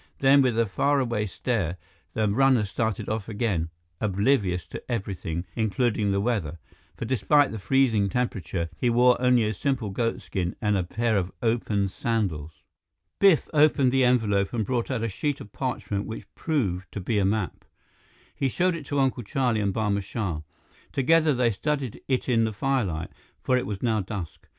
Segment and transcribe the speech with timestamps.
[0.17, 1.77] Then, with a faraway stare,
[2.15, 3.69] the runner started off again,
[3.99, 6.57] oblivious to everything including the weather,
[6.97, 11.15] for despite the freezing temperature, he wore only a simple goat skin and a pair
[11.17, 12.63] of open sandals.
[13.19, 17.19] Biff opened the envelope and brought out a sheet of parchment which proved to be
[17.19, 17.63] a map.
[18.33, 20.41] He showed it to Uncle Charlie and Barma Shah.
[20.91, 23.11] Together, they studied it in the firelight,
[23.43, 24.47] for it was now dusk.